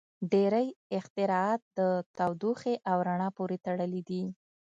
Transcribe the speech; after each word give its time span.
•ډیری 0.31 0.67
اختراعات 0.97 1.61
د 1.77 1.79
تودوخې 2.17 2.75
او 2.89 2.97
رڼا 3.07 3.29
پورې 3.37 3.57
تړلي 3.65 4.01
دي. 4.09 4.23